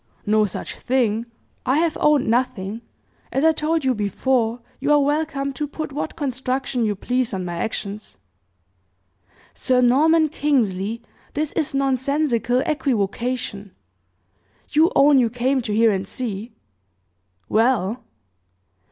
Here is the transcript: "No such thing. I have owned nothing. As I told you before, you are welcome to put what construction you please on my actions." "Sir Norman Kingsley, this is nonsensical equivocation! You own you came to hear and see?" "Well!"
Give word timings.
"No 0.25 0.45
such 0.45 0.79
thing. 0.79 1.27
I 1.63 1.77
have 1.77 1.95
owned 2.01 2.27
nothing. 2.27 2.81
As 3.31 3.43
I 3.43 3.51
told 3.51 3.85
you 3.85 3.93
before, 3.93 4.59
you 4.79 4.91
are 4.91 4.99
welcome 4.99 5.53
to 5.53 5.67
put 5.67 5.91
what 5.91 6.15
construction 6.15 6.83
you 6.85 6.95
please 6.95 7.35
on 7.35 7.45
my 7.45 7.57
actions." 7.57 8.17
"Sir 9.53 9.79
Norman 9.79 10.27
Kingsley, 10.27 11.03
this 11.35 11.51
is 11.51 11.75
nonsensical 11.75 12.63
equivocation! 12.65 13.75
You 14.69 14.91
own 14.95 15.19
you 15.19 15.29
came 15.29 15.61
to 15.61 15.71
hear 15.71 15.91
and 15.91 16.07
see?" 16.07 16.53
"Well!" 17.47 18.03